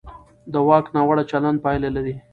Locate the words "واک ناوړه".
0.67-1.23